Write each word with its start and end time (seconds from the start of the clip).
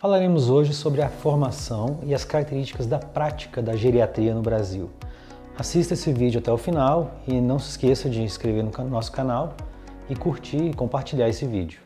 Falaremos 0.00 0.48
hoje 0.48 0.72
sobre 0.72 1.02
a 1.02 1.10
formação 1.10 1.98
e 2.06 2.14
as 2.14 2.24
características 2.24 2.86
da 2.86 2.98
prática 2.98 3.60
da 3.60 3.76
geriatria 3.76 4.34
no 4.34 4.40
Brasil. 4.40 4.88
Assista 5.58 5.92
esse 5.92 6.10
vídeo 6.10 6.38
até 6.38 6.50
o 6.50 6.56
final 6.56 7.20
e 7.28 7.38
não 7.38 7.58
se 7.58 7.68
esqueça 7.72 8.08
de 8.08 8.22
inscrever 8.22 8.64
no 8.64 8.88
nosso 8.88 9.12
canal 9.12 9.52
e 10.08 10.16
curtir 10.16 10.70
e 10.70 10.72
compartilhar 10.72 11.28
esse 11.28 11.44
vídeo. 11.44 11.82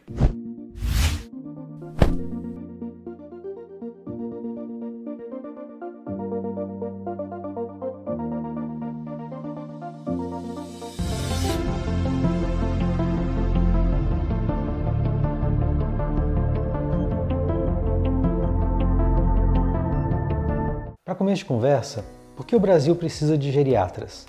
Para 21.15 21.19
começo 21.21 21.39
de 21.39 21.45
conversa, 21.45 22.05
por 22.35 22.45
que 22.45 22.57
o 22.57 22.59
Brasil 22.59 22.97
precisa 22.97 23.39
de 23.39 23.53
geriatras? 23.53 24.27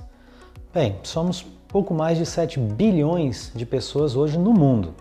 Bem, 0.71 0.97
somos 1.01 1.41
pouco 1.67 1.95
mais 1.95 2.15
de 2.15 2.27
7 2.27 2.59
bilhões 2.59 3.51
de 3.55 3.65
pessoas 3.65 4.15
hoje 4.15 4.37
no 4.37 4.53
mundo. 4.53 4.93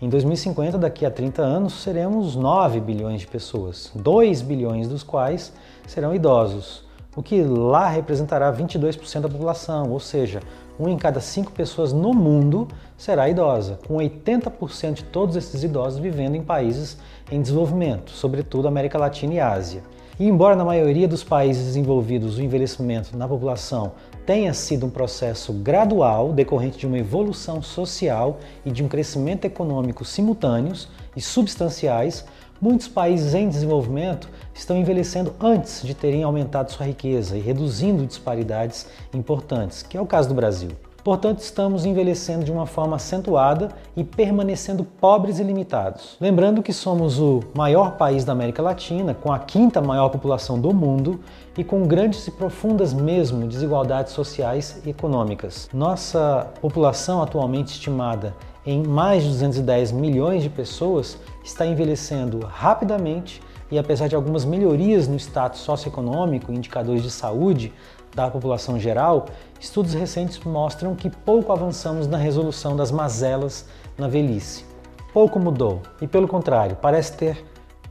Em 0.00 0.08
2050, 0.08 0.78
daqui 0.78 1.04
a 1.04 1.10
30 1.10 1.42
anos, 1.42 1.82
seremos 1.82 2.34
9 2.34 2.80
bilhões 2.80 3.20
de 3.20 3.26
pessoas, 3.26 3.92
2 3.94 4.40
bilhões 4.40 4.88
dos 4.88 5.02
quais 5.02 5.52
serão 5.86 6.14
idosos, 6.14 6.88
o 7.14 7.22
que 7.22 7.42
lá 7.42 7.88
representará 7.88 8.50
22% 8.50 9.20
da 9.20 9.28
população, 9.28 9.90
ou 9.90 10.00
seja, 10.00 10.40
um 10.80 10.88
em 10.88 10.96
cada 10.96 11.20
cinco 11.20 11.52
pessoas 11.52 11.92
no 11.92 12.14
mundo 12.14 12.66
será 12.96 13.28
idosa, 13.28 13.78
com 13.86 13.96
80% 13.96 14.94
de 14.94 15.04
todos 15.04 15.36
esses 15.36 15.62
idosos 15.62 15.98
vivendo 15.98 16.36
em 16.36 16.42
países 16.42 16.96
em 17.30 17.42
desenvolvimento, 17.42 18.12
sobretudo 18.12 18.66
América 18.66 18.96
Latina 18.96 19.34
e 19.34 19.40
Ásia. 19.40 19.82
E 20.20 20.26
embora 20.26 20.56
na 20.56 20.64
maioria 20.64 21.06
dos 21.06 21.22
países 21.22 21.66
desenvolvidos 21.66 22.38
o 22.38 22.42
envelhecimento 22.42 23.16
na 23.16 23.28
população 23.28 23.92
tenha 24.26 24.52
sido 24.52 24.84
um 24.84 24.90
processo 24.90 25.52
gradual 25.52 26.32
decorrente 26.32 26.76
de 26.76 26.88
uma 26.88 26.98
evolução 26.98 27.62
social 27.62 28.40
e 28.66 28.72
de 28.72 28.82
um 28.82 28.88
crescimento 28.88 29.44
econômico 29.44 30.04
simultâneos 30.04 30.88
e 31.14 31.20
substanciais, 31.20 32.24
muitos 32.60 32.88
países 32.88 33.32
em 33.32 33.48
desenvolvimento 33.48 34.28
estão 34.52 34.76
envelhecendo 34.76 35.32
antes 35.38 35.82
de 35.82 35.94
terem 35.94 36.24
aumentado 36.24 36.72
sua 36.72 36.86
riqueza 36.86 37.36
e 37.38 37.40
reduzindo 37.40 38.04
disparidades 38.04 38.88
importantes, 39.14 39.84
que 39.84 39.96
é 39.96 40.00
o 40.00 40.06
caso 40.06 40.28
do 40.28 40.34
Brasil. 40.34 40.70
Portanto, 41.02 41.40
estamos 41.40 41.84
envelhecendo 41.84 42.44
de 42.44 42.52
uma 42.52 42.66
forma 42.66 42.96
acentuada 42.96 43.68
e 43.96 44.04
permanecendo 44.04 44.84
pobres 44.84 45.38
e 45.38 45.42
limitados. 45.42 46.16
Lembrando 46.20 46.62
que 46.62 46.72
somos 46.72 47.18
o 47.18 47.40
maior 47.54 47.92
país 47.92 48.24
da 48.24 48.32
América 48.32 48.62
Latina, 48.62 49.14
com 49.14 49.32
a 49.32 49.38
quinta 49.38 49.80
maior 49.80 50.08
população 50.10 50.60
do 50.60 50.72
mundo 50.74 51.20
e 51.56 51.64
com 51.64 51.86
grandes 51.86 52.26
e 52.26 52.30
profundas 52.30 52.92
mesmo 52.92 53.46
desigualdades 53.46 54.12
sociais 54.12 54.82
e 54.84 54.90
econômicas. 54.90 55.68
Nossa 55.72 56.48
população 56.60 57.22
atualmente 57.22 57.68
estimada 57.68 58.34
em 58.66 58.82
mais 58.82 59.22
de 59.22 59.30
210 59.30 59.92
milhões 59.92 60.42
de 60.42 60.50
pessoas 60.50 61.16
está 61.42 61.66
envelhecendo 61.66 62.40
rapidamente 62.40 63.40
e 63.70 63.78
apesar 63.78 64.08
de 64.08 64.14
algumas 64.14 64.44
melhorias 64.44 65.06
no 65.06 65.16
status 65.16 65.60
socioeconômico 65.60 66.52
e 66.52 66.56
indicadores 66.56 67.02
de 67.02 67.10
saúde, 67.10 67.72
da 68.14 68.30
população 68.30 68.78
geral, 68.78 69.26
estudos 69.60 69.94
recentes 69.94 70.40
mostram 70.40 70.94
que 70.94 71.10
pouco 71.10 71.52
avançamos 71.52 72.06
na 72.06 72.16
resolução 72.16 72.74
das 72.74 72.90
mazelas 72.90 73.66
na 73.96 74.08
velhice. 74.08 74.64
Pouco 75.12 75.38
mudou 75.38 75.82
e, 76.00 76.06
pelo 76.06 76.26
contrário, 76.26 76.76
parece 76.76 77.12
ter 77.12 77.44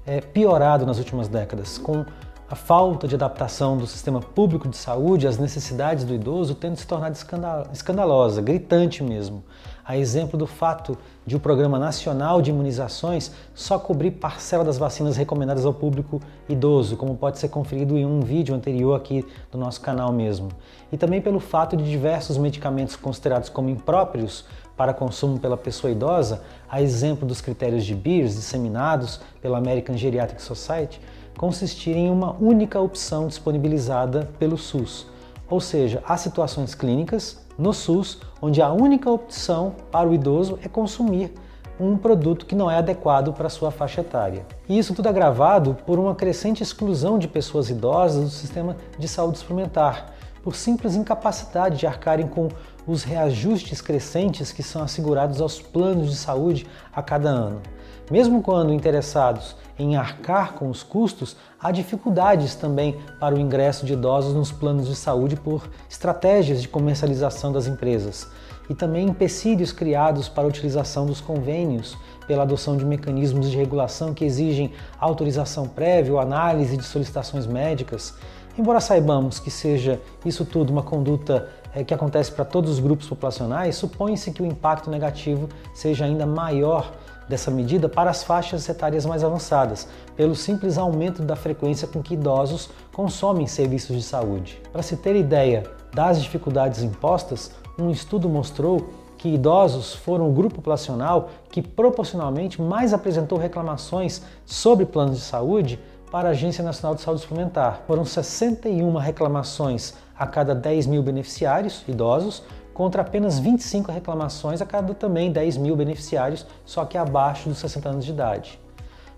é, 0.05 0.21
piorado 0.21 0.85
nas 0.85 0.97
últimas 0.97 1.27
décadas, 1.27 1.77
com 1.77 2.05
a 2.49 2.55
falta 2.55 3.07
de 3.07 3.15
adaptação 3.15 3.77
do 3.77 3.85
sistema 3.85 4.21
público 4.21 4.69
de 4.69 4.77
saúde 4.77 5.27
às 5.27 5.37
necessidades 5.37 6.05
do 6.05 6.13
idoso 6.13 6.55
tendo 6.55 6.77
se 6.77 6.87
tornado 6.87 7.17
escandalosa, 7.73 8.41
gritante 8.41 9.03
mesmo. 9.03 9.43
A 9.87 9.97
exemplo 9.97 10.37
do 10.37 10.45
fato 10.45 10.97
de 11.25 11.37
o 11.37 11.39
Programa 11.39 11.79
Nacional 11.79 12.41
de 12.41 12.49
Imunizações 12.49 13.31
só 13.55 13.79
cobrir 13.79 14.11
parcela 14.11 14.61
das 14.61 14.77
vacinas 14.77 15.15
recomendadas 15.15 15.65
ao 15.65 15.73
público 15.73 16.19
idoso, 16.49 16.97
como 16.97 17.15
pode 17.15 17.39
ser 17.39 17.47
conferido 17.47 17.97
em 17.97 18.05
um 18.05 18.19
vídeo 18.19 18.53
anterior 18.53 18.95
aqui 18.95 19.25
do 19.49 19.57
nosso 19.57 19.79
canal 19.79 20.11
mesmo. 20.11 20.49
E 20.91 20.97
também 20.97 21.21
pelo 21.21 21.39
fato 21.39 21.77
de 21.77 21.89
diversos 21.89 22.37
medicamentos 22.37 22.97
considerados 22.97 23.47
como 23.47 23.69
impróprios 23.69 24.43
para 24.75 24.93
consumo 24.93 25.39
pela 25.39 25.55
pessoa 25.55 25.89
idosa, 25.89 26.43
a 26.69 26.81
exemplo 26.81 27.25
dos 27.25 27.39
critérios 27.39 27.85
de 27.85 27.95
Beers 27.95 28.35
disseminados 28.35 29.21
pela 29.41 29.57
American 29.57 29.95
Geriatric 29.95 30.41
Society, 30.41 30.99
consistir 31.37 31.95
em 31.95 32.11
uma 32.11 32.35
única 32.41 32.77
opção 32.77 33.25
disponibilizada 33.25 34.27
pelo 34.37 34.57
SUS. 34.57 35.07
Ou 35.49 35.61
seja, 35.61 36.03
há 36.05 36.17
situações 36.17 36.75
clínicas 36.75 37.46
no 37.57 37.73
SUS 37.73 38.19
onde 38.41 38.61
a 38.61 38.71
única 38.71 39.09
opção 39.09 39.75
para 39.91 40.07
o 40.07 40.13
idoso 40.13 40.59
é 40.63 40.67
consumir 40.67 41.33
um 41.79 41.95
produto 41.95 42.45
que 42.45 42.55
não 42.55 42.69
é 42.69 42.77
adequado 42.77 43.33
para 43.33 43.49
sua 43.49 43.71
faixa 43.71 44.01
etária. 44.01 44.45
E 44.67 44.77
isso 44.77 44.93
tudo 44.93 45.07
agravado 45.07 45.75
por 45.85 45.99
uma 45.99 46.15
crescente 46.15 46.63
exclusão 46.63 47.19
de 47.19 47.27
pessoas 47.27 47.69
idosas 47.69 48.23
do 48.23 48.29
sistema 48.29 48.75
de 48.97 49.07
saúde 49.07 49.37
suplementar, 49.37 50.13
por 50.43 50.55
simples 50.55 50.95
incapacidade 50.95 51.77
de 51.77 51.85
arcarem 51.85 52.27
com 52.27 52.47
os 52.87 53.03
reajustes 53.03 53.81
crescentes 53.81 54.51
que 54.51 54.63
são 54.63 54.81
assegurados 54.81 55.41
aos 55.41 55.61
planos 55.61 56.09
de 56.09 56.15
saúde 56.15 56.65
a 56.93 57.01
cada 57.01 57.29
ano. 57.29 57.61
Mesmo 58.09 58.41
quando 58.41 58.73
interessados 58.73 59.55
em 59.77 59.97
arcar 59.97 60.53
com 60.53 60.69
os 60.69 60.81
custos, 60.81 61.35
há 61.59 61.71
dificuldades 61.71 62.55
também 62.55 62.97
para 63.19 63.35
o 63.35 63.39
ingresso 63.39 63.85
de 63.85 63.93
idosos 63.93 64.33
nos 64.33 64.49
planos 64.49 64.87
de 64.87 64.95
saúde 64.95 65.35
por 65.35 65.69
estratégias 65.89 66.61
de 66.61 66.69
comercialização 66.69 67.51
das 67.51 67.67
empresas 67.67 68.29
e 68.69 68.73
também 68.73 69.07
empecilhos 69.07 69.71
criados 69.71 70.29
para 70.29 70.43
a 70.43 70.47
utilização 70.47 71.05
dos 71.05 71.19
convênios 71.19 71.97
pela 72.25 72.43
adoção 72.43 72.77
de 72.77 72.85
mecanismos 72.85 73.49
de 73.49 73.57
regulação 73.57 74.13
que 74.13 74.25
exigem 74.25 74.71
autorização 74.99 75.67
prévia 75.67 76.13
ou 76.13 76.19
análise 76.19 76.77
de 76.77 76.83
solicitações 76.83 77.45
médicas. 77.45 78.13
Embora 78.57 78.79
saibamos 78.79 79.37
que 79.37 79.51
seja 79.51 80.01
isso 80.25 80.43
tudo 80.43 80.71
uma 80.71 80.81
conduta 80.81 81.47
é, 81.75 81.83
que 81.83 81.93
acontece 81.93 82.31
para 82.31 82.43
todos 82.43 82.71
os 82.71 82.79
grupos 82.79 83.07
populacionais, 83.07 83.75
supõe-se 83.75 84.31
que 84.31 84.41
o 84.41 84.45
impacto 84.45 84.89
negativo 84.89 85.47
seja 85.73 86.05
ainda 86.05 86.25
maior 86.25 86.91
dessa 87.27 87.51
medida 87.51 87.89
para 87.89 88.09
as 88.09 88.23
faixas 88.23 88.67
etárias 88.67 89.05
mais 89.05 89.23
avançadas, 89.23 89.87
pelo 90.15 90.35
simples 90.35 90.77
aumento 90.77 91.21
da 91.21 91.35
frequência 91.35 91.87
com 91.87 92.01
que 92.01 92.13
idosos 92.13 92.69
consomem 92.93 93.47
serviços 93.47 93.95
de 93.95 94.03
saúde. 94.03 94.61
Para 94.71 94.83
se 94.83 94.97
ter 94.97 95.15
ideia 95.15 95.63
das 95.93 96.21
dificuldades 96.21 96.81
impostas, 96.83 97.51
um 97.77 97.89
estudo 97.89 98.29
mostrou 98.29 98.89
que 99.17 99.29
idosos 99.29 99.93
foram 99.93 100.29
o 100.29 100.33
grupo 100.33 100.55
populacional 100.55 101.29
que 101.49 101.61
proporcionalmente 101.61 102.61
mais 102.61 102.93
apresentou 102.93 103.37
reclamações 103.37 104.21
sobre 104.45 104.85
planos 104.85 105.17
de 105.17 105.23
saúde 105.23 105.79
para 106.11 106.29
a 106.29 106.31
Agência 106.31 106.63
Nacional 106.63 106.95
de 106.95 107.01
Saúde 107.01 107.21
Suplementar. 107.21 107.81
Foram 107.85 108.05
61 108.05 108.95
reclamações 108.97 109.93
a 110.17 110.25
cada 110.25 110.55
10 110.55 110.87
mil 110.87 111.03
beneficiários 111.03 111.83
idosos, 111.87 112.43
contra 112.77 113.01
apenas 113.01 113.39
25 113.39 113.91
reclamações 113.91 114.61
a 114.61 114.65
cada 114.65 114.93
também 114.93 115.31
10 115.31 115.57
mil 115.57 115.75
beneficiários, 115.75 116.45
só 116.63 116.85
que 116.85 116.95
abaixo 116.95 117.49
dos 117.49 117.57
60 117.57 117.89
anos 117.89 118.05
de 118.05 118.11
idade. 118.11 118.59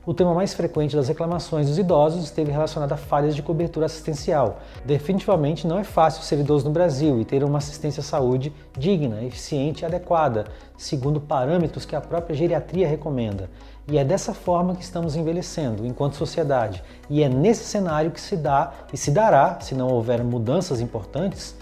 O 0.05 0.13
tema 0.13 0.33
mais 0.33 0.53
frequente 0.53 0.95
das 0.95 1.09
reclamações 1.09 1.67
dos 1.67 1.77
idosos 1.77 2.23
esteve 2.23 2.53
relacionado 2.53 2.93
a 2.93 2.97
falhas 2.97 3.35
de 3.35 3.43
cobertura 3.43 3.85
assistencial. 3.85 4.59
Definitivamente 4.85 5.67
não 5.67 5.77
é 5.77 5.83
fácil 5.83 6.23
ser 6.23 6.39
idoso 6.39 6.63
no 6.63 6.71
Brasil 6.71 7.19
e 7.19 7.25
ter 7.25 7.43
uma 7.43 7.57
assistência 7.57 7.99
à 7.99 8.03
saúde 8.03 8.53
digna, 8.77 9.21
eficiente 9.25 9.81
e 9.81 9.85
adequada, 9.85 10.45
segundo 10.77 11.19
parâmetros 11.19 11.83
que 11.85 11.97
a 11.97 12.01
própria 12.01 12.37
geriatria 12.37 12.87
recomenda. 12.87 13.49
E 13.89 13.97
é 13.97 14.05
dessa 14.05 14.33
forma 14.33 14.73
que 14.73 14.83
estamos 14.83 15.17
envelhecendo 15.17 15.85
enquanto 15.85 16.15
sociedade. 16.15 16.81
E 17.09 17.21
é 17.23 17.27
nesse 17.27 17.65
cenário 17.65 18.11
que 18.11 18.21
se 18.21 18.37
dá 18.37 18.71
e 18.93 18.95
se 18.95 19.11
dará, 19.11 19.59
se 19.59 19.75
não 19.75 19.89
houver 19.89 20.23
mudanças 20.23 20.79
importantes, 20.79 21.58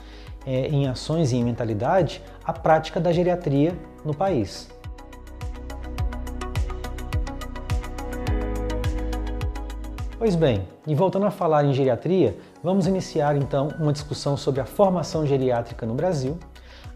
é, 0.48 0.70
em 0.70 0.88
ações 0.88 1.34
e 1.34 1.36
em 1.36 1.44
mentalidade 1.44 2.24
a 2.44 2.54
prática 2.54 3.00
da 3.02 3.12
geriatria 3.12 3.76
no 4.06 4.16
país. 4.16 4.70
Pois 10.18 10.36
bem, 10.36 10.68
e 10.88 10.96
voltando 10.96 11.28
a 11.28 11.32
falar 11.32 11.64
em 11.64 11.74
geriatria, 11.74 12.38
vamos 12.64 12.88
iniciar 12.88 13.36
então 13.36 13.68
uma 13.78 13.94
discussão 13.94 14.36
sobre 14.36 14.60
a 14.60 14.66
formação 14.66 15.28
geriátrica 15.28 15.86
no 15.86 15.94
Brasil. 15.94 16.40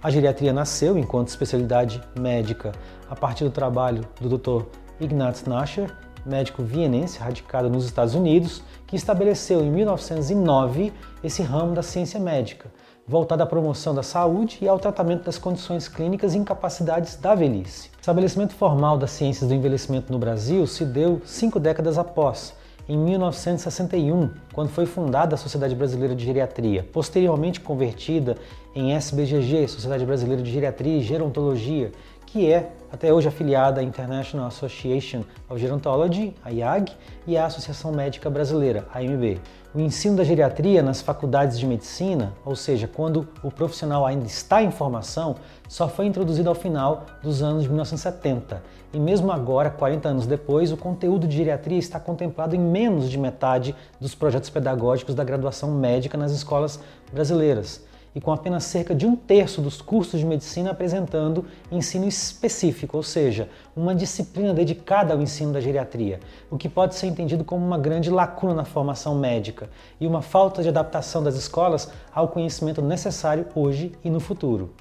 A 0.01 0.09
geriatria 0.09 0.51
nasceu 0.51 0.98
enquanto 0.98 1.27
especialidade 1.27 2.01
médica 2.18 2.71
a 3.07 3.15
partir 3.15 3.44
do 3.44 3.51
trabalho 3.51 4.07
do 4.19 4.38
Dr. 4.38 4.65
Ignaz 5.00 5.44
Nascher, 5.45 5.95
médico 6.25 6.63
vienense 6.63 7.19
radicado 7.19 7.69
nos 7.69 7.86
Estados 7.86 8.15
Unidos, 8.15 8.63
que 8.88 8.95
estabeleceu 8.95 9.62
em 9.62 9.69
1909 9.69 10.92
esse 11.24 11.44
ramo 11.44 11.75
da 11.75 11.83
ciência 11.83 12.19
médica, 12.19 12.71
voltada 13.11 13.43
à 13.43 13.45
promoção 13.45 13.93
da 13.93 14.01
saúde 14.01 14.57
e 14.61 14.69
ao 14.69 14.79
tratamento 14.79 15.25
das 15.25 15.37
condições 15.37 15.89
clínicas 15.89 16.33
e 16.33 16.37
incapacidades 16.37 17.17
da 17.17 17.35
velhice. 17.35 17.89
O 17.97 17.99
estabelecimento 17.99 18.53
formal 18.53 18.97
das 18.97 19.11
ciências 19.11 19.49
do 19.49 19.53
envelhecimento 19.53 20.13
no 20.13 20.17
Brasil 20.17 20.65
se 20.65 20.85
deu 20.85 21.21
cinco 21.25 21.59
décadas 21.59 21.97
após, 21.97 22.53
em 22.87 22.97
1961, 22.97 24.29
quando 24.53 24.69
foi 24.69 24.85
fundada 24.85 25.35
a 25.35 25.37
Sociedade 25.37 25.75
Brasileira 25.75 26.15
de 26.15 26.23
Geriatria, 26.23 26.87
posteriormente 26.93 27.59
convertida 27.59 28.37
em 28.73 28.93
SBGG, 28.93 29.67
Sociedade 29.67 30.05
Brasileira 30.05 30.41
de 30.41 30.49
Geriatria 30.49 30.97
e 30.97 31.01
Gerontologia, 31.01 31.91
que 32.25 32.49
é 32.49 32.71
até 32.89 33.13
hoje 33.13 33.27
afiliada 33.27 33.81
à 33.81 33.83
International 33.83 34.47
Association 34.47 35.25
of 35.49 35.59
Gerontology, 35.59 36.33
a 36.45 36.49
IAG, 36.49 36.93
e 37.27 37.37
à 37.37 37.45
Associação 37.45 37.91
Médica 37.91 38.29
Brasileira, 38.29 38.87
AMB. 38.95 39.41
O 39.73 39.79
ensino 39.79 40.18
da 40.18 40.23
geriatria 40.25 40.83
nas 40.83 41.01
faculdades 41.01 41.57
de 41.57 41.65
medicina, 41.65 42.33
ou 42.44 42.57
seja, 42.57 42.89
quando 42.89 43.25
o 43.41 43.50
profissional 43.50 44.06
ainda 44.06 44.25
está 44.25 44.62
em 44.62 44.69
formação, 44.69 45.38
só 45.69 45.88
foi 45.88 46.07
introduzido 46.07 46.50
ao 46.50 46.56
final 46.56 47.06
dos 47.23 47.41
anos 47.41 47.63
de 47.63 47.69
1970. 47.69 48.62
E 48.94 49.00
mesmo 49.00 49.31
agora, 49.31 49.69
40 49.69 50.09
anos 50.09 50.27
depois, 50.27 50.73
o 50.73 50.77
conteúdo 50.77 51.25
de 51.25 51.38
geriatria 51.38 51.79
está 51.79 52.01
contemplado 52.01 52.53
em 52.53 52.59
menos 52.59 53.09
de 53.09 53.18
metade 53.18 53.73
dos 53.97 54.13
projetos 54.13 54.50
pedagógicos 54.50 55.15
da 55.15 55.23
graduação 55.23 55.71
médica 55.71 56.17
nas 56.17 56.33
escolas 56.33 56.77
brasileiras 57.13 57.89
e 58.13 58.19
com 58.19 58.31
apenas 58.31 58.65
cerca 58.65 58.93
de 58.93 59.05
um 59.05 59.15
terço 59.15 59.61
dos 59.61 59.81
cursos 59.81 60.19
de 60.19 60.25
medicina 60.25 60.71
apresentando 60.71 61.45
ensino 61.71 62.07
específico, 62.07 62.97
ou 62.97 63.03
seja, 63.03 63.49
uma 63.75 63.95
disciplina 63.95 64.53
dedicada 64.53 65.13
ao 65.13 65.21
ensino 65.21 65.53
da 65.53 65.61
geriatria, 65.61 66.19
o 66.49 66.57
que 66.57 66.67
pode 66.67 66.95
ser 66.95 67.07
entendido 67.07 67.43
como 67.43 67.65
uma 67.65 67.77
grande 67.77 68.09
lacuna 68.09 68.53
na 68.53 68.65
formação 68.65 69.15
médica 69.15 69.69
e 69.99 70.05
uma 70.05 70.21
falta 70.21 70.61
de 70.61 70.69
adaptação 70.69 71.23
das 71.23 71.35
escolas 71.35 71.89
ao 72.13 72.27
conhecimento 72.27 72.81
necessário 72.81 73.47
hoje 73.55 73.93
e 74.03 74.09
no 74.09 74.19
futuro. 74.19 74.73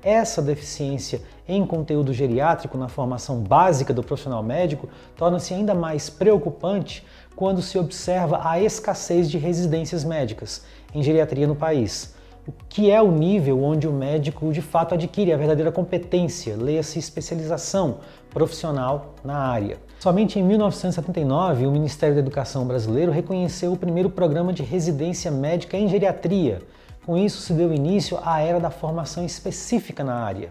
Essa 0.00 0.40
deficiência 0.40 1.20
em 1.48 1.66
conteúdo 1.66 2.12
geriátrico 2.12 2.78
na 2.78 2.88
formação 2.88 3.40
básica 3.40 3.92
do 3.92 4.02
profissional 4.02 4.44
médico 4.44 4.88
torna-se 5.16 5.52
ainda 5.52 5.74
mais 5.74 6.08
preocupante 6.08 7.04
quando 7.34 7.60
se 7.60 7.76
observa 7.76 8.40
a 8.48 8.60
escassez 8.60 9.28
de 9.28 9.38
residências 9.38 10.04
médicas 10.04 10.64
em 10.94 11.02
geriatria 11.02 11.48
no 11.48 11.56
país 11.56 12.16
o 12.48 12.52
que 12.66 12.90
é 12.90 13.02
o 13.02 13.12
nível 13.12 13.62
onde 13.62 13.86
o 13.86 13.92
médico 13.92 14.50
de 14.50 14.62
fato 14.62 14.94
adquire 14.94 15.34
a 15.34 15.36
verdadeira 15.36 15.70
competência, 15.70 16.56
leia-se 16.56 16.98
especialização 16.98 17.98
profissional 18.30 19.14
na 19.22 19.36
área. 19.36 19.76
Somente 20.00 20.38
em 20.38 20.42
1979, 20.42 21.66
o 21.66 21.70
Ministério 21.70 22.14
da 22.14 22.22
Educação 22.22 22.66
brasileiro 22.66 23.12
reconheceu 23.12 23.70
o 23.70 23.76
primeiro 23.76 24.08
programa 24.08 24.50
de 24.50 24.62
residência 24.62 25.30
médica 25.30 25.76
em 25.76 25.88
geriatria. 25.88 26.62
Com 27.04 27.18
isso, 27.18 27.42
se 27.42 27.52
deu 27.52 27.70
início 27.70 28.18
à 28.24 28.40
era 28.40 28.58
da 28.58 28.70
formação 28.70 29.26
específica 29.26 30.02
na 30.02 30.14
área. 30.14 30.50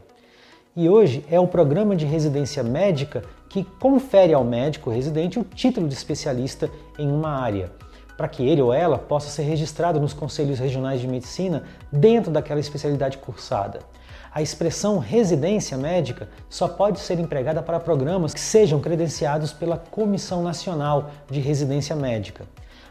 E 0.76 0.88
hoje 0.88 1.26
é 1.32 1.40
o 1.40 1.48
programa 1.48 1.96
de 1.96 2.06
residência 2.06 2.62
médica 2.62 3.24
que 3.50 3.64
confere 3.64 4.36
ao 4.36 4.44
médico 4.44 4.92
residente 4.92 5.40
o 5.40 5.44
título 5.44 5.88
de 5.88 5.96
especialista 5.96 6.70
em 7.00 7.10
uma 7.10 7.30
área 7.30 7.72
para 8.18 8.28
que 8.28 8.44
ele 8.44 8.62
ou 8.62 8.74
ela 8.74 8.98
possa 8.98 9.30
ser 9.30 9.44
registrado 9.44 10.00
nos 10.00 10.12
conselhos 10.12 10.58
regionais 10.58 11.00
de 11.00 11.08
medicina 11.08 11.64
dentro 11.92 12.32
daquela 12.32 12.60
especialidade 12.60 13.20
cursada. 13.20 13.80
A 14.34 14.42
expressão 14.42 15.00
residência 15.00 15.78
médica 15.78 16.28
só 16.50 16.68
pode 16.68 17.00
ser 17.00 17.20
empregada 17.20 17.62
para 17.62 17.80
programas 17.80 18.34
que 18.34 18.40
sejam 18.40 18.80
credenciados 18.80 19.54
pela 19.54 19.78
Comissão 19.78 20.44
Nacional 20.44 21.12
de 21.30 21.40
Residência 21.40 21.96
Médica. 21.96 22.46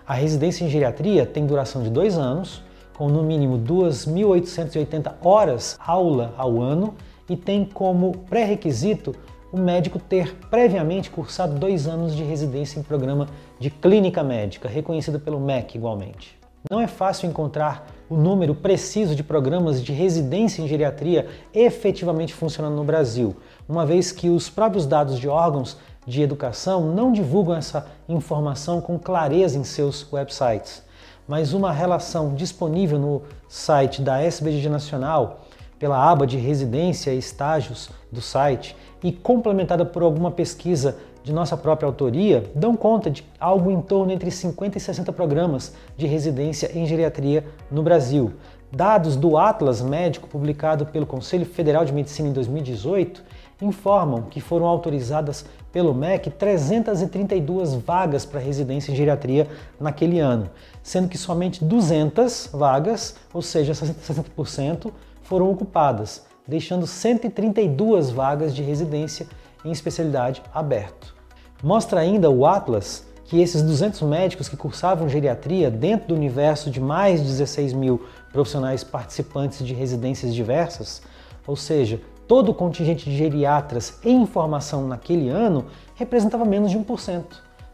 A 0.07 0.15
residência 0.15 0.65
em 0.65 0.69
geriatria 0.69 1.27
tem 1.27 1.47
duração 1.47 1.83
de 1.83 1.91
dois 1.91 2.17
anos, 2.17 2.63
com 2.97 3.09
no 3.09 3.23
mínimo 3.23 3.59
2.880 3.59 5.15
horas 5.23 5.77
aula 5.85 6.33
ao 6.39 6.61
ano 6.61 6.95
e 7.29 7.37
tem 7.37 7.65
como 7.65 8.13
pré-requisito 8.29 9.15
o 9.53 9.59
médico 9.59 9.99
ter 9.99 10.35
previamente 10.51 11.11
cursado 11.11 11.59
dois 11.59 11.87
anos 11.87 12.15
de 12.15 12.23
residência 12.23 12.79
em 12.79 12.83
programa 12.83 13.29
de 13.59 13.71
clínica 13.71 14.23
médica, 14.23 14.69
reconhecido 14.69 15.19
pelo 15.19 15.41
MEC 15.41 15.77
igualmente. 15.77 16.39
Não 16.71 16.81
é 16.81 16.87
fácil 16.87 17.29
encontrar 17.29 17.87
o 18.11 18.17
número 18.17 18.55
preciso 18.55 19.15
de 19.15 19.23
programas 19.23 19.83
de 19.83 19.93
residência 19.93 20.63
em 20.63 20.69
geriatria 20.69 21.29
efetivamente 21.55 22.35
funcionando 22.35 22.75
no 22.75 22.85
Brasil, 22.85 23.37
uma 23.69 23.87
vez 23.87 24.11
que 24.11 24.29
os 24.29 24.51
próprios 24.51 24.85
dados 24.85 25.19
de 25.19 25.29
órgãos 25.29 25.77
de 26.07 26.23
educação 26.23 26.93
não 26.93 27.13
divulgam 27.13 27.55
essa 27.55 27.87
informação 28.09 28.81
com 28.81 28.99
clareza 28.99 29.59
em 29.59 29.65
seus 29.65 30.11
websites. 30.13 30.83
Mas 31.27 31.53
uma 31.53 31.73
relação 31.73 32.35
disponível 32.35 32.99
no 32.99 33.23
site 33.49 34.03
da 34.03 34.21
SBGG 34.21 34.69
Nacional, 34.69 35.41
pela 35.79 35.99
aba 35.99 36.27
de 36.27 36.37
residência 36.37 37.13
e 37.13 37.19
estágios 37.19 37.91
do 38.11 38.21
site, 38.21 38.77
e 39.03 39.13
complementada 39.13 39.85
por 39.85 40.03
alguma 40.03 40.31
pesquisa 40.31 40.97
de 41.27 41.33
nossa 41.33 41.57
própria 41.57 41.89
autoria, 41.89 42.49
dão 42.55 42.77
conta 42.77 43.11
de 43.11 43.27
algo 43.41 43.69
em 43.69 43.81
torno 43.81 44.13
entre 44.13 44.31
50 44.31 44.79
e 44.79 44.81
60 44.81 45.13
programas 45.13 45.75
de 45.97 46.07
residência 46.07 46.71
em 46.73 46.87
geriatria 46.87 47.45
no 47.69 47.83
Brasil. 47.83 48.35
Dados 48.71 49.17
do 49.17 49.37
Atlas 49.37 49.83
Médico, 49.83 50.29
publicado 50.29 50.87
pelo 50.87 51.05
Conselho 51.05 51.45
Federal 51.45 51.85
de 51.85 51.93
Medicina 51.93 52.29
em 52.29 52.33
2018, 52.33 53.25
informam 53.61 54.23
que 54.31 54.41
foram 54.41 54.67
autorizadas 54.67 55.45
pelo 55.73 55.93
MEC 55.93 56.31
332 56.31 57.75
vagas 57.75 58.25
para 58.25 58.39
residência 58.39 58.93
em 58.93 58.95
geriatria 58.95 59.49
naquele 59.81 60.21
ano, 60.21 60.49
sendo 60.81 61.09
que 61.09 61.19
somente 61.19 61.65
200 61.65 62.51
vagas, 62.53 63.17
ou 63.35 63.43
seja, 63.43 63.73
60%, 63.73 64.93
foram 65.23 65.51
ocupadas, 65.51 66.25
deixando 66.47 66.87
132 66.87 68.11
vagas 68.11 68.55
de 68.55 68.63
residência 68.63 69.27
em 69.65 69.73
especialidade 69.73 70.41
aberto. 70.55 71.16
Mostra 71.63 72.01
ainda 72.01 72.31
o 72.31 72.45
Atlas 72.45 73.07
que 73.25 73.41
esses 73.41 73.63
200 73.63 74.03
médicos 74.03 74.49
que 74.49 74.57
cursavam 74.57 75.09
geriatria 75.09 75.71
dentro 75.71 76.09
do 76.09 76.15
universo 76.15 76.71
de 76.71 76.81
mais 76.81 77.21
de 77.21 77.27
16 77.27 77.73
mil 77.73 78.03
profissionais 78.33 78.85
participantes 78.85 79.65
de 79.67 79.75
residências 79.75 80.35
diversas, 80.35 81.03
ou 81.47 81.57
seja, 81.57 82.01
todo 82.29 82.51
o 82.51 82.55
contingente 82.55 83.09
de 83.09 83.17
geriatras 83.17 83.99
em 84.05 84.27
formação 84.27 84.87
naquele 84.87 85.29
ano 85.29 85.65
representava 85.95 86.45
menos 86.45 86.71
de 86.71 86.79
1% 86.79 87.25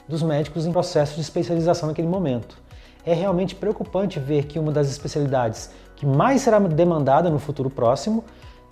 dos 0.08 0.22
médicos 0.22 0.64
em 0.64 0.72
processo 0.72 1.16
de 1.16 1.20
especialização 1.20 1.88
naquele 1.88 2.08
momento. 2.08 2.56
É 3.04 3.12
realmente 3.12 3.54
preocupante 3.54 4.20
ver 4.20 4.46
que 4.46 4.58
uma 4.58 4.70
das 4.70 4.88
especialidades 4.88 5.70
que 5.96 6.06
mais 6.06 6.42
será 6.42 6.58
demandada 6.60 7.28
no 7.28 7.38
futuro 7.38 7.68
próximo 7.68 8.24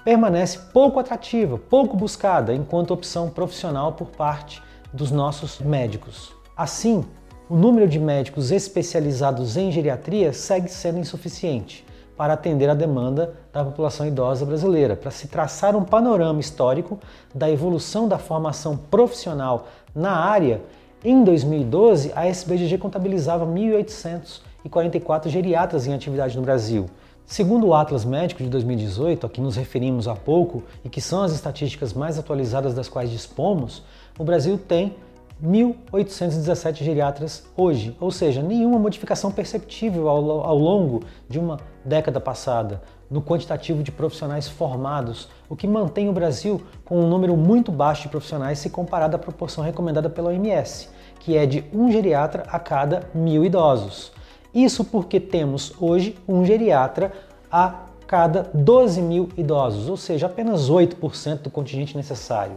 permanece 0.04 0.58
pouco 0.72 0.98
atrativa, 1.00 1.58
pouco 1.58 1.96
buscada 1.96 2.54
enquanto 2.54 2.94
opção 2.94 3.28
profissional 3.28 3.92
por 3.92 4.06
parte 4.06 4.62
dos 4.92 5.10
nossos 5.10 5.58
médicos. 5.60 6.32
Assim, 6.56 7.04
o 7.48 7.56
número 7.56 7.88
de 7.88 7.98
médicos 7.98 8.50
especializados 8.50 9.56
em 9.56 9.72
geriatria 9.72 10.32
segue 10.32 10.68
sendo 10.68 10.98
insuficiente 10.98 11.84
para 12.16 12.34
atender 12.34 12.68
a 12.68 12.74
demanda 12.74 13.34
da 13.52 13.64
população 13.64 14.06
idosa 14.06 14.44
brasileira, 14.44 14.94
para 14.94 15.10
se 15.10 15.26
traçar 15.26 15.74
um 15.74 15.82
panorama 15.82 16.38
histórico 16.38 16.98
da 17.34 17.50
evolução 17.50 18.06
da 18.06 18.18
formação 18.18 18.76
profissional 18.76 19.68
na 19.94 20.12
área. 20.12 20.60
Em 21.02 21.24
2012, 21.24 22.12
a 22.14 22.26
SBGG 22.26 22.76
contabilizava 22.76 23.46
1.844 23.46 25.28
geriatras 25.28 25.86
em 25.86 25.94
atividade 25.94 26.36
no 26.36 26.42
Brasil, 26.42 26.90
Segundo 27.26 27.68
o 27.68 27.74
Atlas 27.74 28.04
Médico 28.04 28.42
de 28.42 28.48
2018, 28.48 29.26
a 29.26 29.30
que 29.30 29.40
nos 29.40 29.56
referimos 29.56 30.08
há 30.08 30.14
pouco 30.14 30.64
e 30.84 30.88
que 30.88 31.00
são 31.00 31.22
as 31.22 31.32
estatísticas 31.32 31.92
mais 31.92 32.18
atualizadas 32.18 32.74
das 32.74 32.88
quais 32.88 33.10
dispomos, 33.10 33.82
o 34.18 34.24
Brasil 34.24 34.58
tem 34.58 34.96
1.817 35.42 36.82
geriatras 36.82 37.46
hoje, 37.56 37.96
ou 37.98 38.10
seja, 38.10 38.42
nenhuma 38.42 38.78
modificação 38.78 39.30
perceptível 39.32 40.08
ao, 40.08 40.44
ao, 40.44 40.58
longo 40.58 41.02
de 41.28 41.38
uma 41.38 41.58
década 41.84 42.20
passada 42.20 42.82
no 43.10 43.22
quantitativo 43.22 43.82
de 43.82 43.90
profissionais 43.90 44.48
formados, 44.48 45.28
o 45.48 45.56
que 45.56 45.66
mantém 45.66 46.08
o 46.08 46.12
Brasil 46.12 46.60
com 46.84 47.00
um 47.00 47.08
número 47.08 47.36
muito 47.36 47.72
baixo 47.72 48.02
de 48.02 48.08
profissionais 48.08 48.58
se 48.58 48.68
comparado 48.68 49.16
à 49.16 49.18
proporção 49.18 49.64
recomendada 49.64 50.10
pela 50.10 50.28
OMS, 50.28 50.90
que 51.18 51.36
é 51.36 51.46
de 51.46 51.64
um 51.72 51.90
geriatra 51.90 52.44
a 52.48 52.58
cada 52.58 53.08
mil 53.14 53.44
idosos. 53.44 54.12
Isso 54.54 54.84
porque 54.84 55.20
temos 55.20 55.72
hoje 55.80 56.16
um 56.26 56.44
geriatra 56.44 57.12
a 57.50 57.86
cada 58.06 58.50
12 58.52 59.00
mil 59.00 59.28
idosos, 59.36 59.88
ou 59.88 59.96
seja, 59.96 60.26
apenas 60.26 60.68
8% 60.68 61.42
do 61.42 61.50
contingente 61.50 61.96
necessário. 61.96 62.56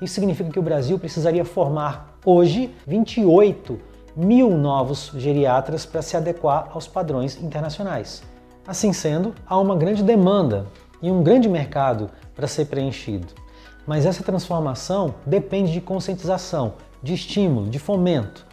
Isso 0.00 0.14
significa 0.14 0.50
que 0.50 0.58
o 0.58 0.62
Brasil 0.62 0.98
precisaria 0.98 1.44
formar 1.44 2.16
hoje 2.24 2.72
28 2.86 3.78
mil 4.16 4.56
novos 4.56 5.10
geriatras 5.16 5.86
para 5.86 6.02
se 6.02 6.16
adequar 6.16 6.68
aos 6.72 6.86
padrões 6.86 7.40
internacionais. 7.42 8.22
Assim 8.66 8.92
sendo, 8.92 9.34
há 9.46 9.58
uma 9.58 9.74
grande 9.74 10.02
demanda 10.02 10.66
e 11.00 11.10
um 11.10 11.22
grande 11.22 11.48
mercado 11.48 12.10
para 12.34 12.46
ser 12.46 12.66
preenchido. 12.66 13.26
Mas 13.86 14.06
essa 14.06 14.22
transformação 14.22 15.16
depende 15.26 15.72
de 15.72 15.80
conscientização, 15.80 16.74
de 17.02 17.14
estímulo, 17.14 17.68
de 17.68 17.80
fomento. 17.80 18.46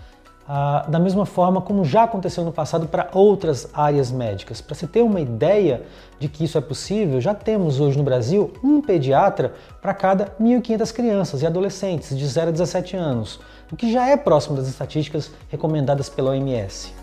Ah, 0.52 0.84
da 0.88 0.98
mesma 0.98 1.28
forma 1.28 1.62
como 1.62 1.86
já 1.86 2.06
aconteceu 2.06 2.44
no 2.44 2.52
passado 2.52 2.88
para 2.88 3.08
outras 3.14 3.70
áreas 3.72 4.12
médicas. 4.12 4.60
Para 4.60 4.74
se 4.74 4.88
ter 4.88 5.04
uma 5.04 5.22
ideia 5.22 5.84
de 6.18 6.28
que 6.28 6.44
isso 6.44 6.58
é 6.58 6.62
possível, 6.62 7.22
já 7.22 7.36
temos 7.36 7.80
hoje 7.80 7.96
no 8.00 8.04
Brasil 8.04 8.52
um 8.64 8.82
pediatra 8.82 9.54
para 9.80 9.94
cada 9.94 10.36
1.500 10.42 10.92
crianças 10.92 11.42
e 11.44 11.46
adolescentes 11.46 12.18
de 12.18 12.26
0 12.26 12.48
a 12.48 12.52
17 12.52 12.98
anos, 12.98 13.40
o 13.72 13.76
que 13.76 13.94
já 13.94 14.08
é 14.08 14.18
próximo 14.18 14.56
das 14.56 14.68
estatísticas 14.68 15.30
recomendadas 15.50 16.10
pela 16.10 16.32
OMS. 16.32 16.96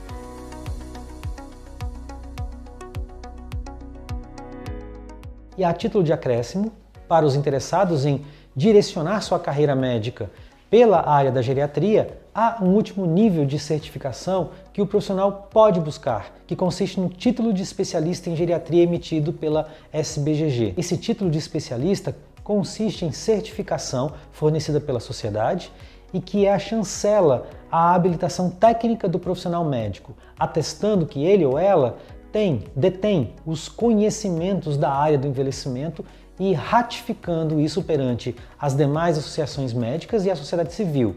E 5.56 5.62
a 5.62 5.72
título 5.72 6.02
de 6.02 6.12
acréscimo, 6.12 6.72
para 7.06 7.24
os 7.24 7.36
interessados 7.36 8.04
em 8.04 8.26
direcionar 8.56 9.20
sua 9.20 9.38
carreira 9.38 9.76
médica 9.76 10.28
pela 10.68 11.08
área 11.08 11.30
da 11.30 11.40
geriatria, 11.40 12.25
há 12.36 12.58
um 12.62 12.74
último 12.74 13.06
nível 13.06 13.46
de 13.46 13.58
certificação 13.58 14.50
que 14.70 14.82
o 14.82 14.86
profissional 14.86 15.48
pode 15.50 15.80
buscar, 15.80 16.34
que 16.46 16.54
consiste 16.54 17.00
no 17.00 17.08
título 17.08 17.50
de 17.50 17.62
especialista 17.62 18.28
em 18.28 18.36
geriatria 18.36 18.82
emitido 18.82 19.32
pela 19.32 19.68
SBGG. 19.90 20.74
Esse 20.76 20.98
título 20.98 21.30
de 21.30 21.38
especialista 21.38 22.14
consiste 22.44 23.06
em 23.06 23.10
certificação 23.10 24.12
fornecida 24.32 24.78
pela 24.78 25.00
sociedade 25.00 25.72
e 26.12 26.20
que 26.20 26.44
é 26.44 26.52
a 26.52 26.58
chancela 26.58 27.46
à 27.72 27.94
habilitação 27.94 28.50
técnica 28.50 29.08
do 29.08 29.18
profissional 29.18 29.64
médico, 29.64 30.14
atestando 30.38 31.06
que 31.06 31.24
ele 31.24 31.46
ou 31.46 31.58
ela 31.58 31.96
tem, 32.30 32.64
detém 32.76 33.32
os 33.46 33.66
conhecimentos 33.66 34.76
da 34.76 34.92
área 34.92 35.16
do 35.16 35.26
envelhecimento 35.26 36.04
e 36.38 36.52
ratificando 36.52 37.58
isso 37.58 37.82
perante 37.82 38.36
as 38.60 38.76
demais 38.76 39.16
associações 39.16 39.72
médicas 39.72 40.26
e 40.26 40.30
a 40.30 40.36
sociedade 40.36 40.74
civil. 40.74 41.16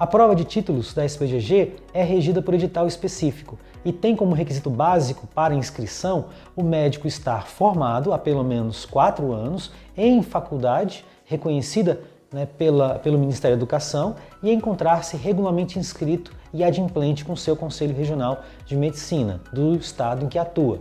A 0.00 0.06
prova 0.06 0.34
de 0.34 0.44
títulos 0.44 0.94
da 0.94 1.04
SPGG 1.04 1.74
é 1.92 2.02
regida 2.02 2.40
por 2.40 2.54
edital 2.54 2.86
específico 2.86 3.58
e 3.84 3.92
tem 3.92 4.16
como 4.16 4.34
requisito 4.34 4.70
básico 4.70 5.26
para 5.26 5.54
inscrição 5.54 6.28
o 6.56 6.62
médico 6.62 7.06
estar 7.06 7.46
formado 7.46 8.10
há 8.14 8.18
pelo 8.18 8.42
menos 8.42 8.86
quatro 8.86 9.30
anos 9.30 9.70
em 9.94 10.22
faculdade 10.22 11.04
reconhecida 11.26 12.00
né, 12.32 12.46
pela, 12.46 12.98
pelo 12.98 13.18
Ministério 13.18 13.54
da 13.54 13.60
Educação 13.60 14.16
e 14.42 14.50
encontrar-se 14.50 15.18
regularmente 15.18 15.78
inscrito 15.78 16.32
e 16.50 16.64
adimplente 16.64 17.22
com 17.22 17.36
seu 17.36 17.54
Conselho 17.54 17.94
Regional 17.94 18.42
de 18.64 18.76
Medicina 18.76 19.42
do 19.52 19.74
estado 19.74 20.24
em 20.24 20.28
que 20.30 20.38
atua 20.38 20.78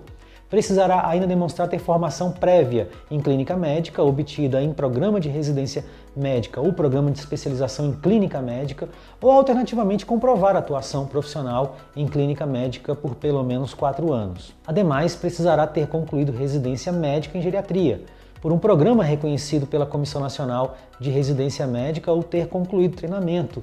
precisará 0.50 1.08
ainda 1.08 1.28
demonstrar 1.28 1.68
ter 1.68 1.80
formação 1.80 2.32
prévia 2.32 2.90
em 3.10 3.20
clínica 3.20 3.56
médica, 3.56 4.04
obtida 4.04 4.62
em 4.62 4.74
programa 4.74 5.20
de 5.20 5.30
residência 5.30 5.86
médica 6.16 6.60
ou 6.60 6.74
programa 6.74 7.12
de 7.12 7.20
especialização 7.20 7.88
em 7.88 7.94
clínica 7.94 8.42
médica, 8.42 8.90
ou 9.22 9.32
alternativamente 9.32 10.06
comprovar 10.06 10.56
atuação 10.56 11.06
profissional 11.06 11.78
em 11.96 12.08
clínica 12.08 12.46
médica 12.46 12.96
por 12.96 13.16
pelo 13.16 13.44
menos 13.44 13.74
quatro 13.74 14.12
anos. 14.12 14.54
Ademais, 14.66 15.16
precisará 15.16 15.68
ter 15.68 15.88
concluído 15.88 16.32
residência 16.32 16.92
médica 16.92 17.38
em 17.38 17.42
geriatria, 17.42 18.04
por 18.42 18.52
um 18.52 18.58
programa 18.58 19.04
reconhecido 19.04 19.68
pela 19.68 19.86
Comissão 19.86 20.22
Nacional 20.22 20.78
de 21.00 21.10
Residência 21.10 21.68
Médica 21.68 22.12
ou 22.12 22.24
ter 22.24 22.48
concluído 22.48 22.96
treinamento 22.96 23.62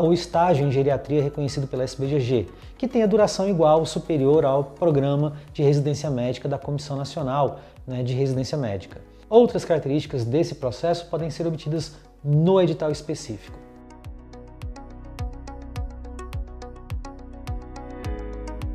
ou 0.00 0.12
estágio 0.12 0.66
em 0.66 0.72
geriatria 0.72 1.22
reconhecido 1.22 1.68
pela 1.68 1.84
SBGG, 1.84 2.48
que 2.76 2.88
tenha 2.88 3.06
duração 3.06 3.48
igual 3.48 3.78
ou 3.78 3.86
superior 3.86 4.44
ao 4.44 4.64
programa 4.64 5.34
de 5.52 5.62
residência 5.62 6.10
médica 6.10 6.48
da 6.48 6.58
Comissão 6.58 6.96
Nacional 6.96 7.60
né, 7.86 8.02
de 8.02 8.12
Residência 8.12 8.58
Médica. 8.58 9.00
Outras 9.30 9.64
características 9.64 10.24
desse 10.24 10.56
processo 10.56 11.06
podem 11.06 11.30
ser 11.30 11.46
obtidas 11.46 11.96
no 12.24 12.60
edital 12.60 12.90
específico. 12.90 13.56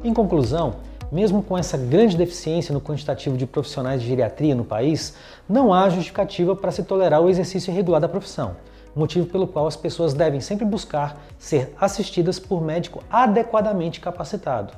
Em 0.04 0.14
conclusão, 0.14 0.76
mesmo 1.12 1.44
com 1.44 1.58
essa 1.58 1.78
grande 1.78 2.18
deficiência 2.18 2.74
no 2.74 2.82
quantitativo 2.82 3.38
de 3.38 3.46
profissionais 3.46 4.02
de 4.02 4.08
geriatria 4.08 4.56
no 4.56 4.66
país, 4.66 5.16
não 5.48 5.74
há 5.74 5.90
justificativa 5.90 6.56
para 6.56 6.72
se 6.72 6.84
tolerar 6.84 7.22
o 7.22 7.30
exercício 7.30 7.72
irregular 7.72 8.02
da 8.02 8.10
profissão 8.10 8.56
motivo 8.96 9.28
pelo 9.28 9.48
qual 9.48 9.68
as 9.68 9.76
pessoas 9.76 10.14
devem 10.14 10.40
sempre 10.40 10.66
buscar 10.66 11.24
ser 11.38 11.74
assistidas 11.80 12.40
por 12.40 12.62
médico 12.62 13.04
adequadamente 13.10 14.00
capacitado. 14.00 14.74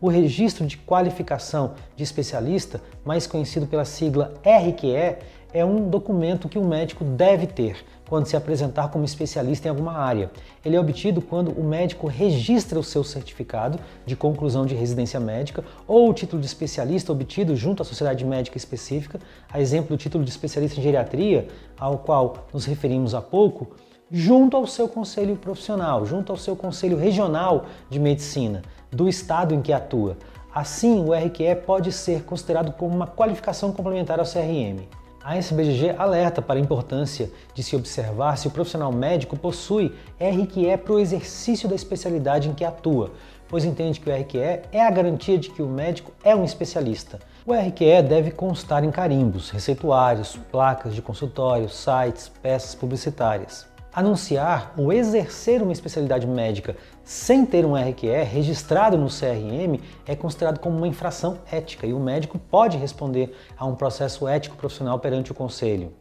O 0.00 0.08
registro 0.08 0.66
de 0.66 0.78
qualificação 0.78 1.74
de 1.94 2.02
especialista, 2.02 2.80
mais 3.04 3.26
conhecido 3.26 3.66
pela 3.66 3.84
sigla 3.84 4.32
RQE, 4.42 5.18
é 5.52 5.64
um 5.64 5.88
documento 5.88 6.48
que 6.48 6.58
o 6.58 6.64
médico 6.64 7.04
deve 7.04 7.46
ter 7.46 7.84
quando 8.10 8.26
se 8.26 8.36
apresentar 8.36 8.88
como 8.90 9.04
especialista 9.04 9.68
em 9.68 9.70
alguma 9.70 9.92
área. 9.92 10.32
Ele 10.64 10.74
é 10.74 10.80
obtido 10.80 11.22
quando 11.22 11.52
o 11.52 11.62
médico 11.62 12.08
registra 12.08 12.76
o 12.76 12.82
seu 12.82 13.04
certificado 13.04 13.78
de 14.04 14.16
conclusão 14.16 14.66
de 14.66 14.74
residência 14.74 15.20
médica 15.20 15.64
ou 15.86 16.10
o 16.10 16.12
título 16.12 16.42
de 16.42 16.46
especialista 16.48 17.12
obtido 17.12 17.54
junto 17.54 17.82
à 17.82 17.86
sociedade 17.86 18.24
médica 18.24 18.56
específica, 18.56 19.20
a 19.48 19.60
exemplo 19.60 19.96
do 19.96 19.96
título 19.96 20.24
de 20.24 20.30
especialista 20.30 20.80
em 20.80 20.82
geriatria, 20.82 21.46
ao 21.78 21.98
qual 21.98 22.48
nos 22.52 22.64
referimos 22.64 23.14
há 23.14 23.22
pouco, 23.22 23.76
junto 24.10 24.56
ao 24.56 24.66
seu 24.66 24.88
conselho 24.88 25.36
profissional, 25.36 26.04
junto 26.04 26.32
ao 26.32 26.36
seu 26.36 26.56
conselho 26.56 26.98
regional 26.98 27.66
de 27.88 28.00
medicina 28.00 28.62
do 28.90 29.08
estado 29.08 29.54
em 29.54 29.62
que 29.62 29.72
atua. 29.72 30.16
Assim, 30.52 31.04
o 31.04 31.14
RQE 31.14 31.54
pode 31.64 31.92
ser 31.92 32.24
considerado 32.24 32.72
como 32.72 32.92
uma 32.92 33.06
qualificação 33.06 33.70
complementar 33.70 34.18
ao 34.18 34.26
CRM. 34.26 34.80
A 35.22 35.36
SBGG 35.36 35.94
alerta 35.98 36.40
para 36.40 36.58
a 36.58 36.62
importância 36.62 37.30
de 37.52 37.62
se 37.62 37.76
observar 37.76 38.38
se 38.38 38.48
o 38.48 38.50
profissional 38.50 38.90
médico 38.90 39.36
possui 39.36 39.94
RQE 40.18 40.78
para 40.78 40.94
o 40.94 40.98
exercício 40.98 41.68
da 41.68 41.74
especialidade 41.74 42.48
em 42.48 42.54
que 42.54 42.64
atua, 42.64 43.12
pois 43.46 43.66
entende 43.66 44.00
que 44.00 44.08
o 44.08 44.14
RQE 44.14 44.62
é 44.72 44.80
a 44.80 44.90
garantia 44.90 45.36
de 45.36 45.50
que 45.50 45.60
o 45.60 45.68
médico 45.68 46.10
é 46.24 46.34
um 46.34 46.42
especialista. 46.42 47.18
O 47.44 47.52
RQE 47.52 48.02
deve 48.02 48.30
constar 48.30 48.82
em 48.82 48.90
carimbos, 48.90 49.50
receituários, 49.50 50.38
placas 50.50 50.94
de 50.94 51.02
consultório, 51.02 51.68
sites, 51.68 52.30
peças 52.42 52.74
publicitárias. 52.74 53.69
Anunciar 53.92 54.72
ou 54.76 54.92
exercer 54.92 55.60
uma 55.60 55.72
especialidade 55.72 56.24
médica 56.24 56.76
sem 57.02 57.44
ter 57.44 57.66
um 57.66 57.74
RQE 57.74 58.22
registrado 58.22 58.96
no 58.96 59.08
CRM 59.08 59.80
é 60.06 60.14
considerado 60.14 60.60
como 60.60 60.76
uma 60.76 60.86
infração 60.86 61.38
ética 61.50 61.88
e 61.88 61.92
o 61.92 61.98
médico 61.98 62.38
pode 62.38 62.78
responder 62.78 63.34
a 63.58 63.66
um 63.66 63.74
processo 63.74 64.28
ético 64.28 64.56
profissional 64.56 65.00
perante 65.00 65.32
o 65.32 65.34
conselho. 65.34 65.92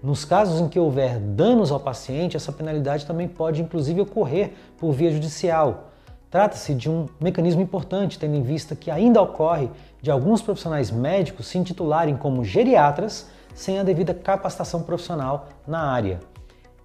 Nos 0.00 0.24
casos 0.24 0.60
em 0.60 0.68
que 0.68 0.78
houver 0.78 1.18
danos 1.18 1.72
ao 1.72 1.80
paciente, 1.80 2.36
essa 2.36 2.52
penalidade 2.52 3.04
também 3.04 3.26
pode 3.26 3.60
inclusive 3.60 4.02
ocorrer 4.02 4.52
por 4.78 4.92
via 4.92 5.10
judicial. 5.10 5.90
Trata-se 6.30 6.72
de 6.72 6.88
um 6.88 7.06
mecanismo 7.18 7.62
importante, 7.62 8.16
tendo 8.16 8.36
em 8.36 8.42
vista 8.42 8.76
que 8.76 8.92
ainda 8.92 9.20
ocorre 9.20 9.70
de 10.00 10.10
alguns 10.10 10.40
profissionais 10.40 10.88
médicos 10.88 11.48
se 11.48 11.58
intitularem 11.58 12.16
como 12.16 12.44
geriatras 12.44 13.26
sem 13.54 13.80
a 13.80 13.82
devida 13.82 14.14
capacitação 14.14 14.84
profissional 14.84 15.48
na 15.66 15.80
área. 15.80 16.20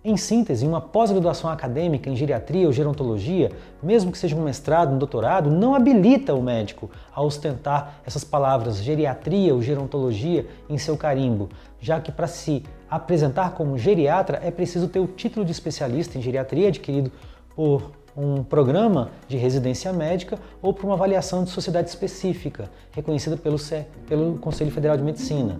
Em 0.01 0.15
síntese, 0.15 0.65
uma 0.65 0.79
pós-graduação 0.79 1.49
acadêmica 1.49 2.09
em 2.09 2.15
geriatria 2.15 2.65
ou 2.65 2.71
gerontologia, 2.71 3.51
mesmo 3.83 4.13
que 4.13 4.17
seja 4.17 4.33
um 4.33 4.41
mestrado, 4.41 4.93
um 4.93 4.97
doutorado, 4.97 5.51
não 5.51 5.75
habilita 5.75 6.33
o 6.33 6.41
médico 6.41 6.89
a 7.13 7.21
ostentar 7.21 7.99
essas 8.05 8.23
palavras 8.23 8.81
geriatria 8.81 9.53
ou 9.53 9.61
gerontologia 9.61 10.47
em 10.69 10.77
seu 10.77 10.95
carimbo, 10.95 11.49
já 11.81 11.99
que 11.99 12.13
para 12.13 12.27
se 12.27 12.63
apresentar 12.89 13.51
como 13.51 13.77
geriatra 13.77 14.39
é 14.41 14.49
preciso 14.49 14.87
ter 14.87 14.99
o 14.99 15.07
título 15.07 15.45
de 15.45 15.51
especialista 15.51 16.17
em 16.17 16.21
geriatria 16.21 16.69
adquirido 16.69 17.11
por 17.53 17.91
um 18.19 18.43
programa 18.43 19.09
de 19.27 19.37
residência 19.37 19.93
médica 19.93 20.37
ou 20.61 20.73
por 20.73 20.85
uma 20.85 20.95
avaliação 20.95 21.45
de 21.45 21.49
sociedade 21.49 21.87
específica, 21.87 22.69
reconhecida 22.91 23.37
pelo, 23.37 23.57
pelo 24.07 24.37
Conselho 24.39 24.71
Federal 24.71 24.97
de 24.97 25.03
Medicina. 25.03 25.59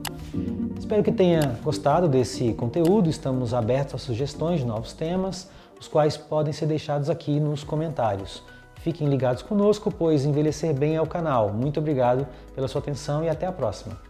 Espero 0.78 1.02
que 1.02 1.12
tenha 1.12 1.58
gostado 1.64 2.10
desse 2.10 2.54
conteúdo, 2.54 3.10
estamos 3.10 3.54
abertos 3.54 3.96
a 3.96 3.98
sugestões 3.98 4.60
de 4.60 4.66
novos 4.66 4.92
temas, 4.92 5.50
os 5.80 5.88
quais 5.88 6.18
podem 6.18 6.52
ser 6.52 6.66
deixados 6.66 7.10
aqui 7.10 7.40
nos 7.40 7.64
comentários. 7.64 8.44
Fiquem 8.76 9.08
ligados 9.08 9.42
conosco, 9.42 9.92
pois 9.92 10.26
envelhecer 10.26 10.74
bem 10.74 10.96
é 10.96 11.02
o 11.02 11.08
canal. 11.08 11.54
Muito 11.54 11.80
obrigado 11.80 12.28
pela 12.54 12.68
sua 12.68 12.80
atenção 12.80 13.24
e 13.24 13.30
até 13.30 13.46
a 13.46 13.52
próxima. 13.52 14.09